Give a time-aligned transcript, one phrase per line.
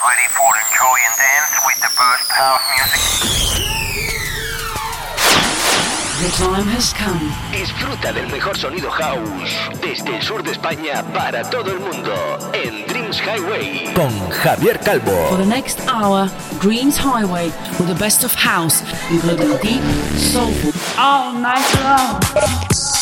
[0.00, 3.00] Ready for enjoy and dance with the best house music?
[6.22, 7.20] The time has come.
[7.52, 9.52] Disfruta del mejor sonido house
[9.82, 12.14] desde el sur de España para todo el mundo
[12.54, 15.28] en Dreams Highway con Javier Calvo.
[15.28, 16.30] For the next hour,
[16.62, 19.82] Dreams Highway with the best of house, including deep,
[20.16, 22.18] soulful, all night long.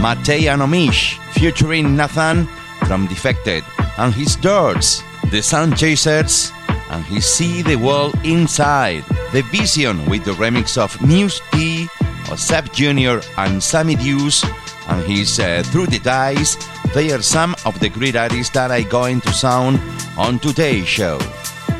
[0.00, 2.46] Matei and Omish, featuring Nathan
[2.86, 3.64] from Defected,
[3.98, 6.52] and his Doors, the Sound Chasers,
[6.90, 11.86] and he See the World Inside, The Vision with the remix of Muse T,
[12.26, 13.24] Osep Jr.
[13.38, 14.44] and Sammy Deuce,
[14.88, 16.56] and his uh, Through the Dice.
[16.94, 19.80] They are some of the great artists that are going to sound
[20.16, 21.18] on today's show.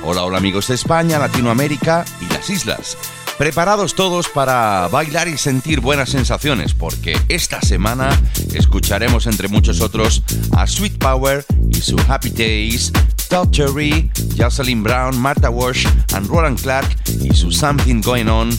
[0.03, 2.97] Hola, hola amigos de España, Latinoamérica y las islas.
[3.38, 8.19] Preparados todos para bailar y sentir buenas sensaciones, porque esta semana
[8.54, 12.92] escucharemos entre muchos otros a Sweet Power y su Happy Days,
[13.28, 16.87] Todd Cherry, Jocelyn Brown, Martha Wash and Roland Clark
[17.22, 18.50] y su Something Going On,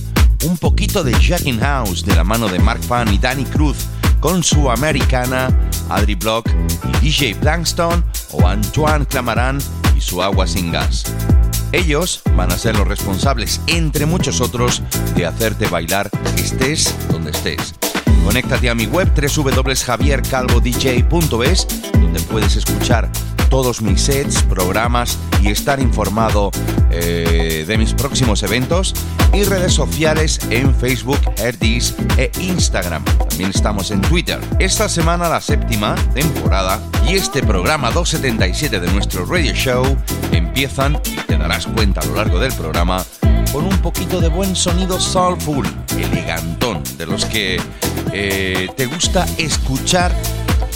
[0.46, 3.78] un poquito de Jacking House de la mano de Mark Fan y Danny Cruz
[4.20, 5.50] con su americana
[5.90, 6.50] Adri Block
[6.84, 9.60] y DJ Plankstone o Antoine Clamaran
[9.96, 11.04] y su Agua sin Gas.
[11.72, 14.82] Ellos van a ser los responsables, entre muchos otros,
[15.16, 17.74] de hacerte bailar estés donde estés.
[18.24, 23.10] Conéctate a mi web www.javiercalvodj.es donde puedes escuchar
[23.50, 26.52] todos mis sets, programas y estar informado
[26.92, 28.94] eh, de mis próximos eventos
[29.34, 33.04] y redes sociales en Facebook, Herdis e Instagram.
[33.30, 34.40] También estamos en Twitter.
[34.60, 39.84] Esta semana la séptima temporada y este programa 277 de nuestro radio show
[40.32, 43.06] empiezan, y te darás cuenta a lo largo del programa,
[43.52, 47.60] con un poquito de buen sonido soulful, elegantón, de los que
[48.12, 50.14] eh, te gusta escuchar,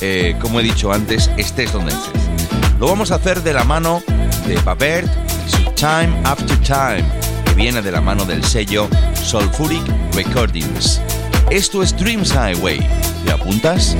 [0.01, 2.30] eh, como he dicho antes, estés donde estés.
[2.79, 4.01] Lo vamos a hacer de la mano
[4.47, 5.07] de Babert
[5.47, 7.05] su Time After Time,
[7.45, 9.83] que viene de la mano del sello Sulfuric
[10.13, 11.01] Recordings.
[11.49, 12.79] Esto es Dreams Highway.
[13.25, 13.95] ¿Te apuntas?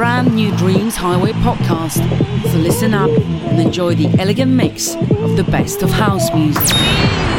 [0.00, 2.00] Brand new Dreams Highway podcast.
[2.50, 7.29] So listen up and enjoy the elegant mix of the best of house music.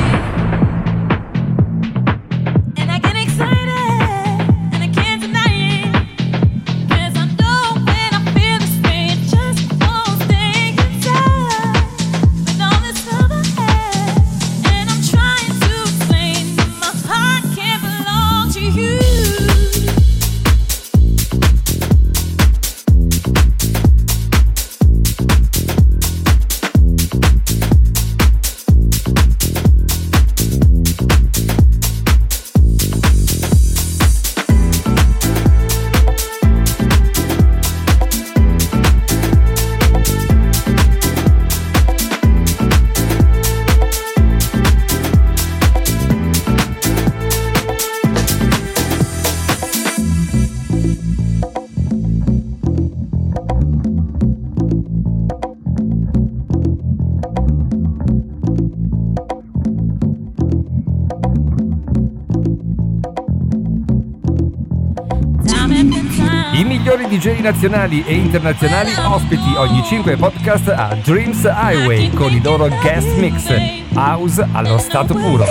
[67.41, 73.47] Nazionali e internazionali ospiti ogni 5 podcast a Dreams Highway con i loro guest mix.
[73.93, 75.45] House allo stato puro.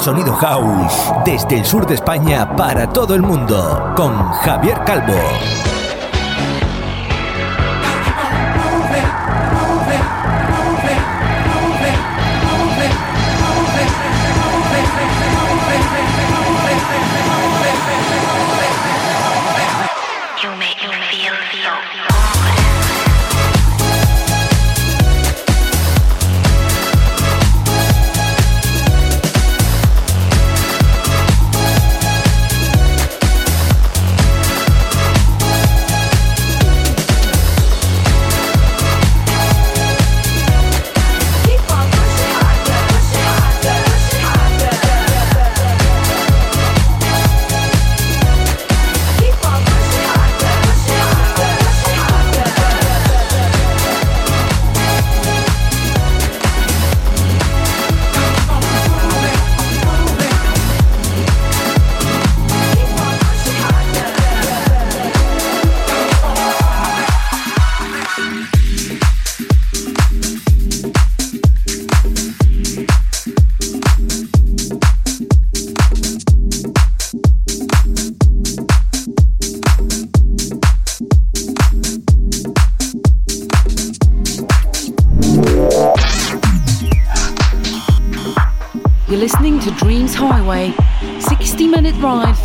[0.00, 5.69] Sonido house desde el sur de España para todo el mundo con Javier Calvo.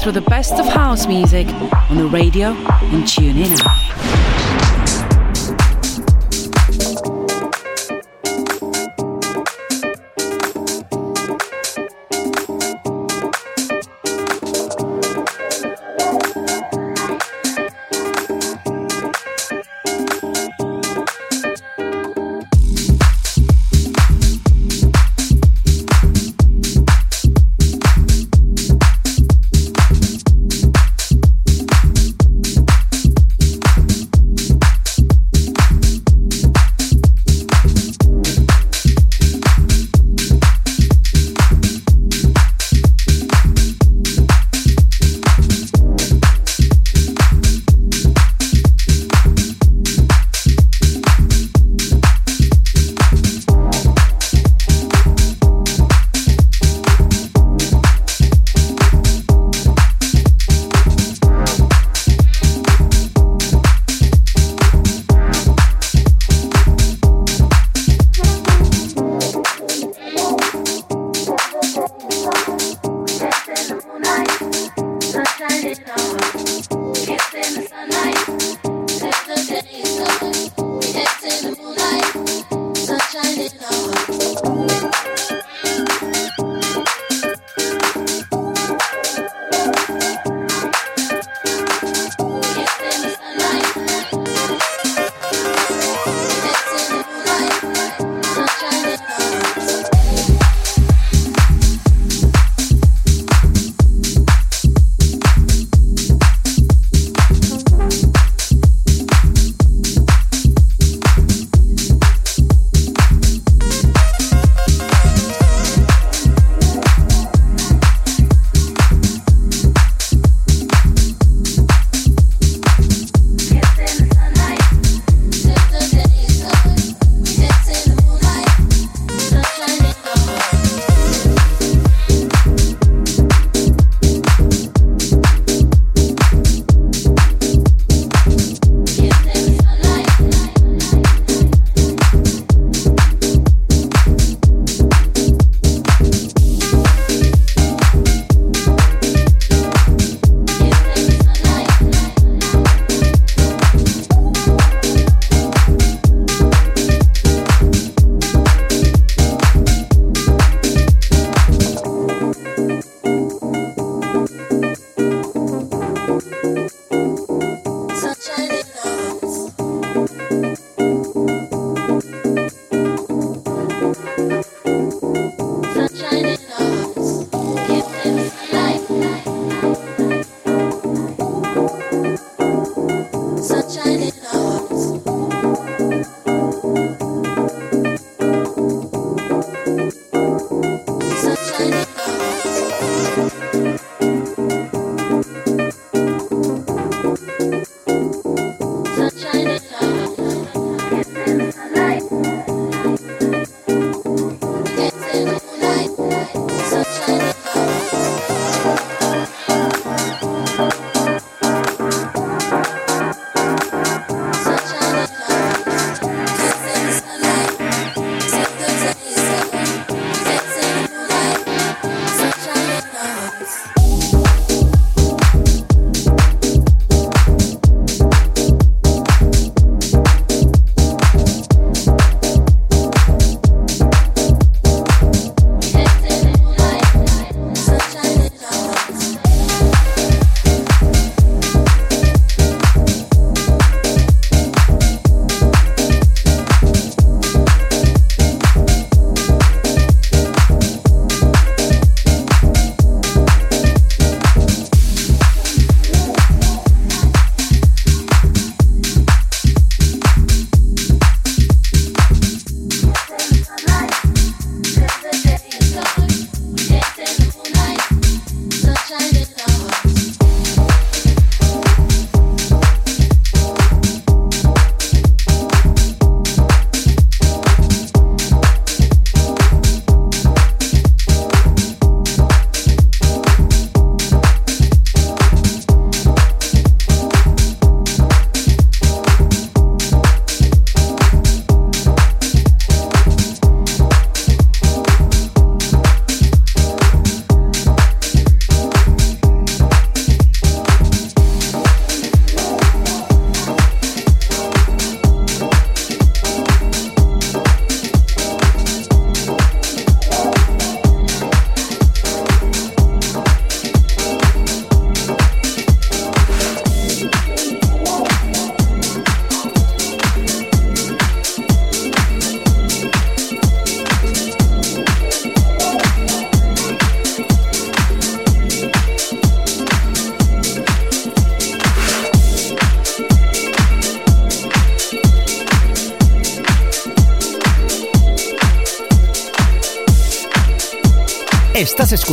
[0.05, 1.47] Through the best of house music
[1.89, 3.84] on the radio and tune in app.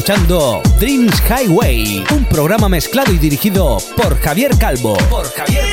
[0.03, 4.97] escuchando Dreams Highway, un programa mezclado y dirigido por Javier Calvo.
[5.09, 5.72] Por Javier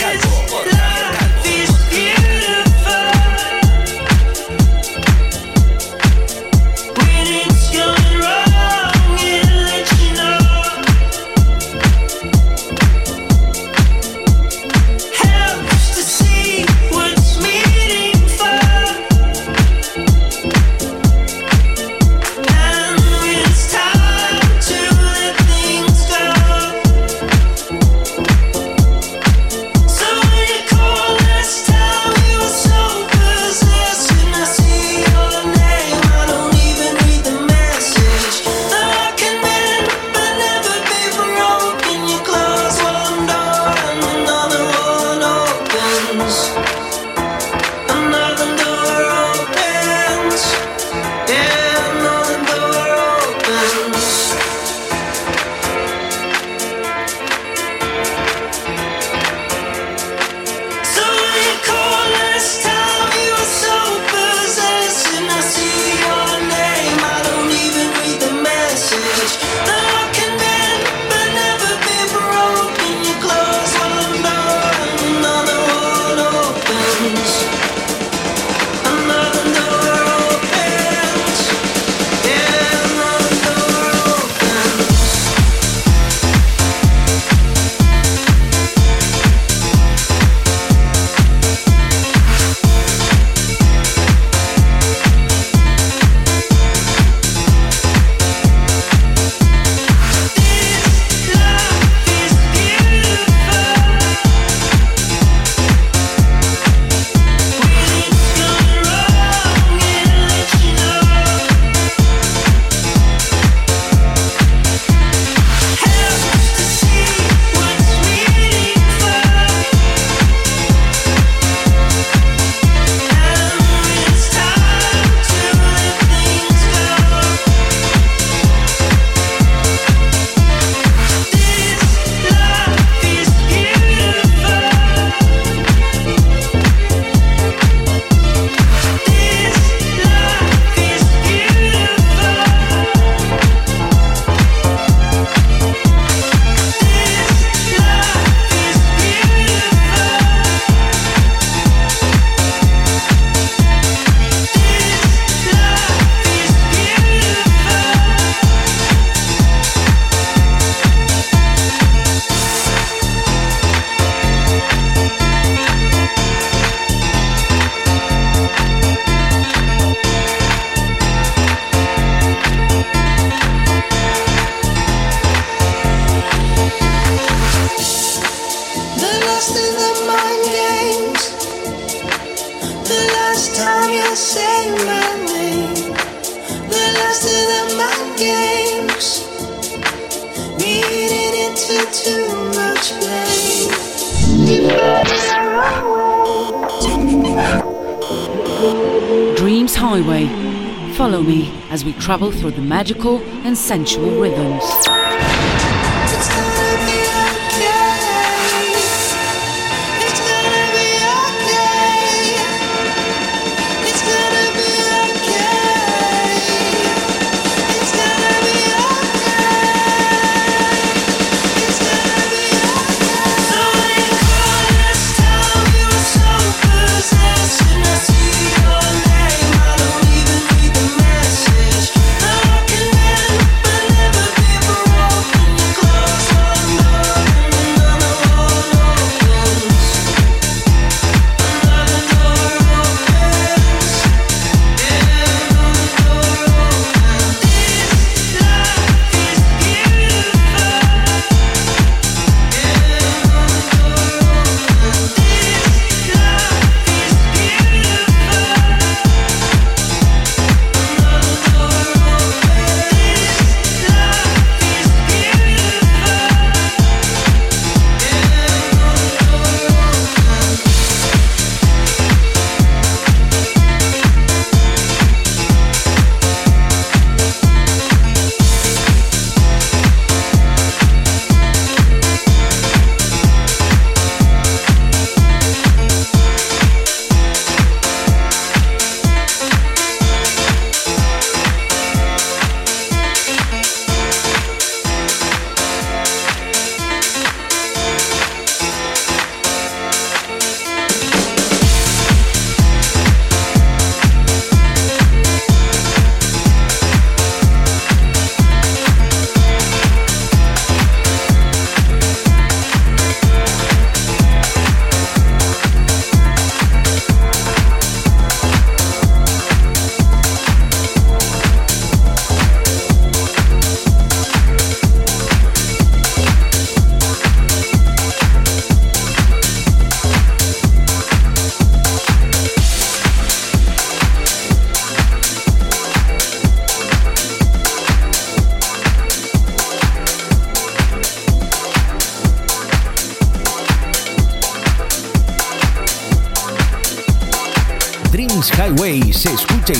[201.09, 204.98] Follow me as we travel through the magical and sensual rhythms.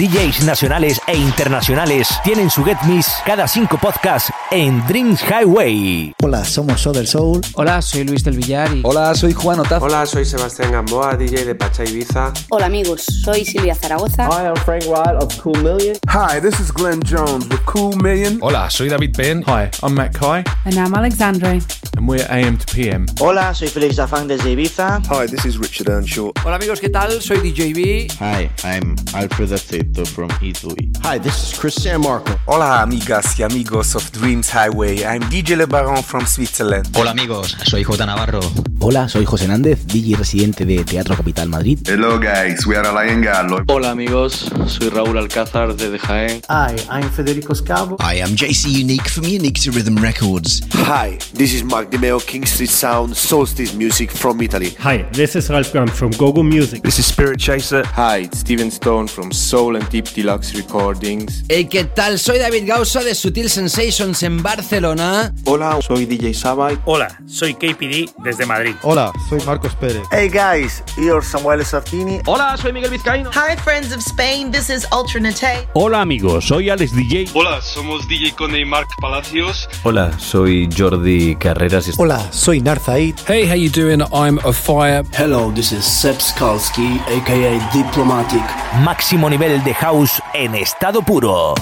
[0.03, 6.13] DJs nacionales e internacionales tienen su Get Miss cada cinco podcasts en Dreams Highway.
[6.21, 7.41] Hola, somos Soder Soul.
[7.55, 8.81] Hola, soy Luis del Villar y...
[8.83, 9.81] Hola, soy Juan Otaz.
[9.81, 12.33] Hola, soy Sebastián Gamboa, DJ de Pacha Ibiza.
[12.51, 14.27] Hola amigos, soy Silvia Zaragoza.
[14.27, 15.97] Hi, I'm Frank Wild of Cool Million.
[16.09, 18.41] Hi, this is Glenn Jones with Cool Million.
[18.43, 19.45] Hola, soy David Penn.
[19.47, 20.43] Hi, I'm Matt Kai.
[20.65, 21.61] And I'm Alexandra.
[22.03, 23.07] And we're AM to PM.
[23.21, 25.01] Hola, soy Felix Zafang desde Ibiza.
[25.09, 26.33] Hi, this is Richard Earnshaw.
[26.45, 27.23] Hola amigos, ¿qué tal?
[27.23, 28.11] Soy DJB.
[28.19, 30.91] Hi, I'm Alfred Aceto from Italy.
[31.05, 32.37] Hi, this is Chris San Marco.
[32.47, 35.05] Hola amigas y amigos of Dreams Highway.
[35.05, 36.89] I'm DJ Le Baron from Switzerland.
[36.97, 38.41] Hola amigos, soy J Navarro.
[38.81, 41.79] Hola, soy José Nández, DJ residente de Teatro Capital Madrid.
[41.87, 43.63] Hello guys, we are Alain Gallo.
[43.69, 46.43] Hola amigos, soy Raúl Alcázar desde Jaén.
[46.49, 47.97] Hi, I'm Federico Scavo.
[48.01, 50.63] I am JC Unique from Unique to Rhythm Records.
[50.73, 54.71] Hi, this is Mark Dimeo, King Street Sound, Solstice Music from Italy.
[54.81, 56.83] Hi, this is Ralph Graham from Gogo Music.
[56.83, 57.85] This is Spirit Chaser.
[57.85, 61.45] Hi, it's Steven Stone from Soul and Deep Deluxe Recordings.
[61.51, 62.19] Hey, ¿qué tal?
[62.19, 65.35] Soy David Gausa de Sutil Sensations en Barcelona.
[65.45, 66.79] Hola, soy DJ Sabai.
[66.87, 68.75] Hola, soy KPD desde Madrid.
[68.81, 70.03] Hola, soy Marcos Pérez.
[70.11, 72.23] Hey guys, you're Samuel Sartini.
[72.25, 73.31] Hola, soy Miguel Vizcaíno.
[73.35, 75.69] Hi friends of Spain, this is Ultra Nate.
[75.75, 77.27] Hola amigos, soy Alex DJ.
[77.35, 79.69] Hola, somos DJ Cone y Mark Palacios.
[79.85, 81.82] Hola, soy Jordi Carreras.
[81.99, 83.19] Hola, soy Narzaid.
[83.27, 84.03] Hey, how you doing?
[84.13, 85.03] I'm a fire.
[85.15, 88.43] Hello, this is Seb Skalski, aka Diplomatic.
[88.85, 91.55] Máximo nivel de house en estado puro.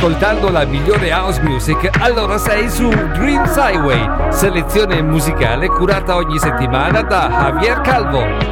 [0.00, 7.02] Ascoltando la migliore house music, allora sei su Dreams Highway, selezione musicale curata ogni settimana
[7.02, 8.49] da Javier Calvo.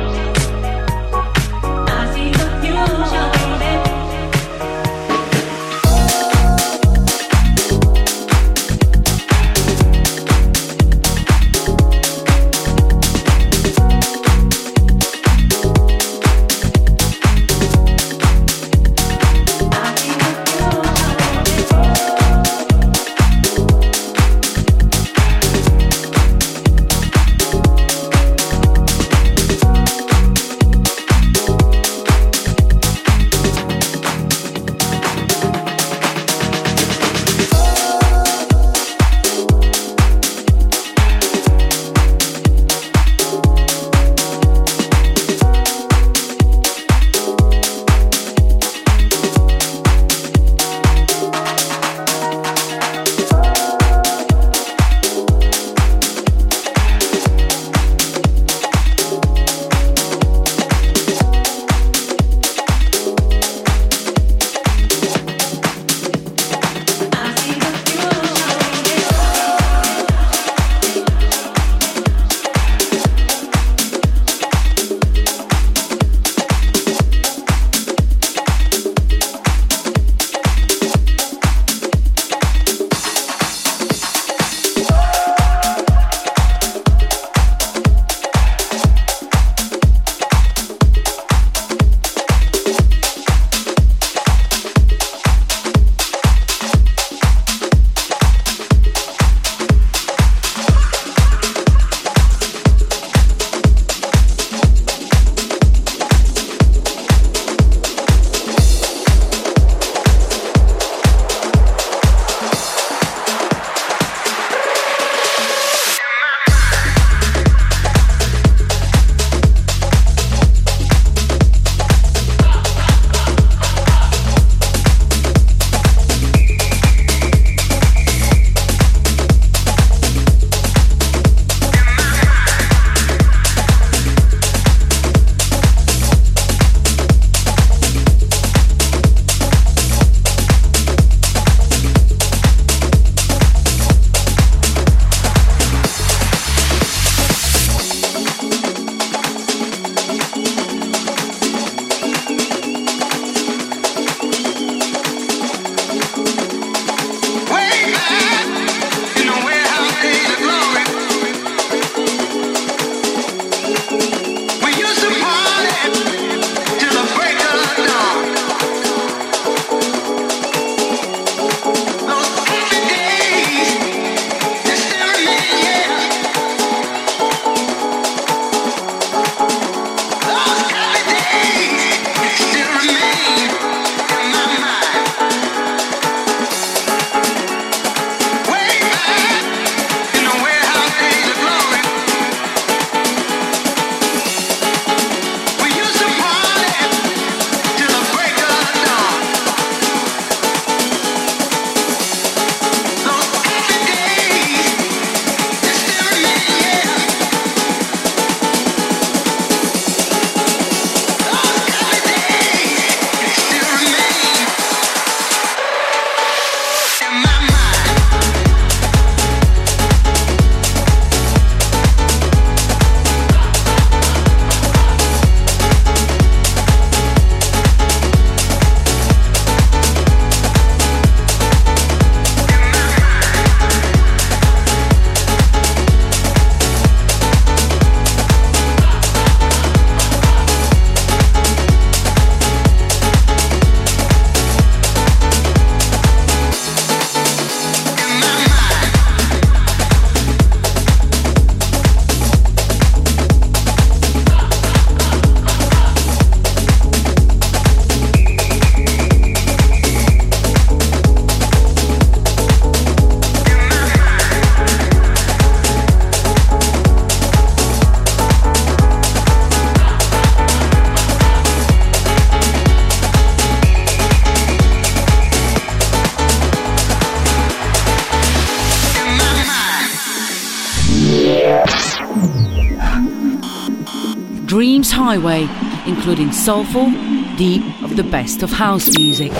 [285.86, 286.90] Including soulful,
[287.36, 289.32] deep of the best of house music.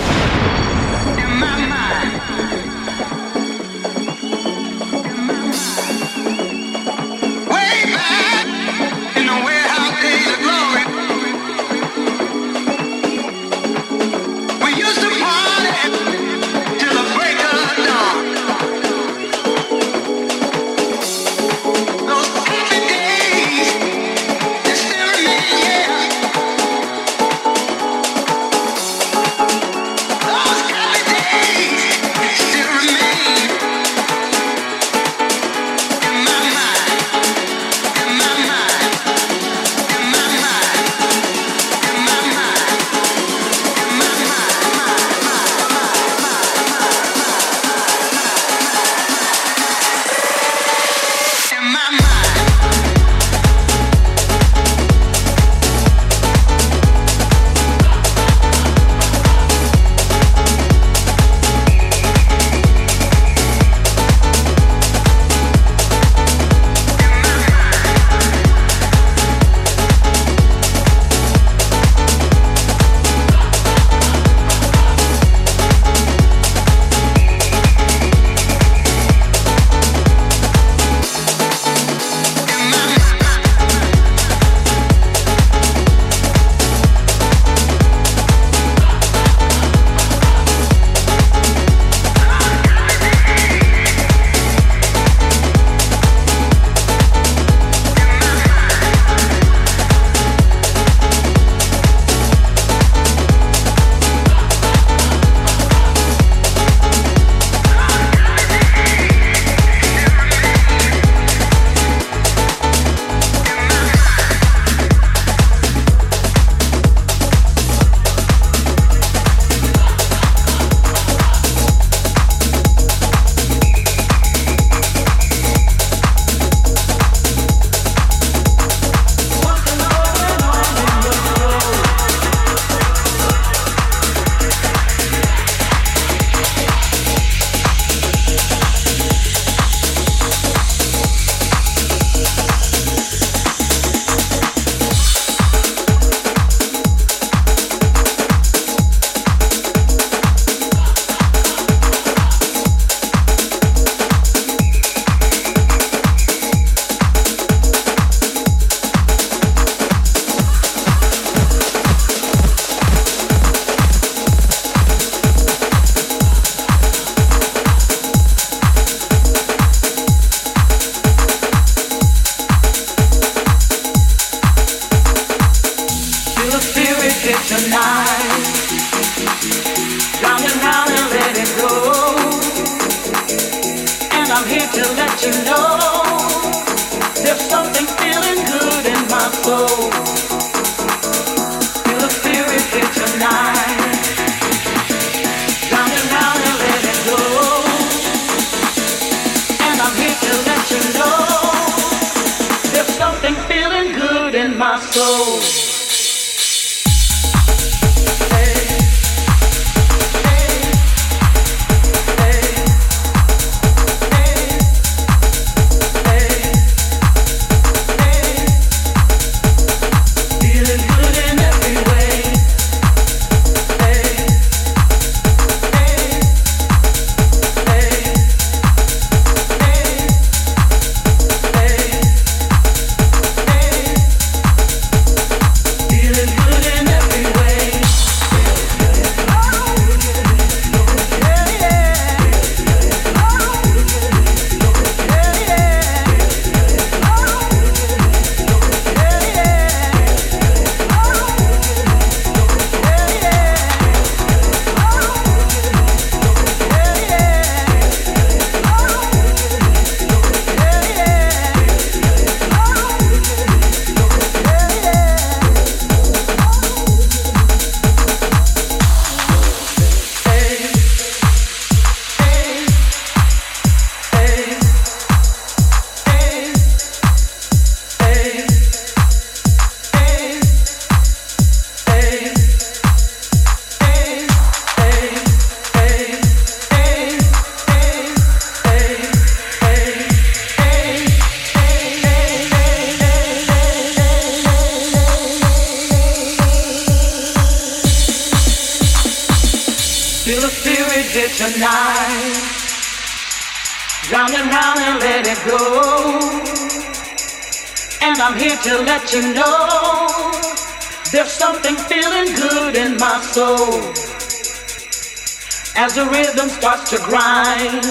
[315.99, 317.83] The rhythm starts to grind,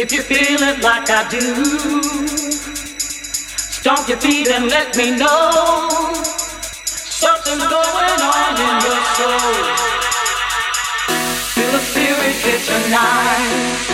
[0.00, 1.44] if you feel it like I do,
[3.76, 6.08] stomp your feet and let me know
[6.86, 9.52] something's going on in your soul.
[11.52, 13.92] Feel the spirit hit tonight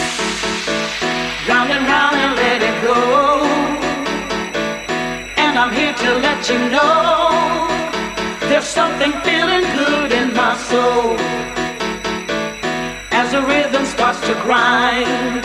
[1.48, 2.98] round and round and let it go.
[5.42, 7.66] And I'm here to let you know
[8.48, 11.57] there's something feeling good in my soul.
[13.28, 15.44] As the rhythm starts to grind,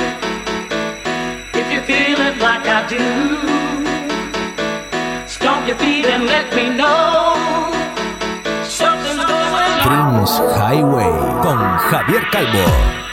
[1.54, 3.04] if you feel it like I do,
[5.28, 7.36] stomp your feet and let me know.
[8.64, 9.84] Something's going on.
[9.84, 11.12] Dreams Highway
[11.44, 11.60] con
[11.90, 13.12] Javier Calvo.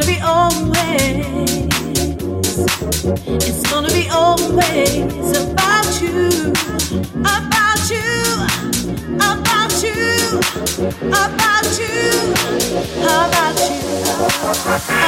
[0.00, 1.72] gonna be always,
[3.44, 6.52] it's gonna be always about you,
[7.20, 8.46] about you,
[9.16, 10.38] about you,
[11.08, 12.32] about you,
[13.02, 13.80] about you.
[14.62, 14.99] About you.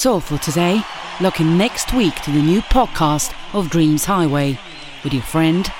[0.00, 0.80] That's all for today.
[1.20, 4.58] Looking next week to the new podcast of Dreams Highway
[5.04, 5.70] with your friend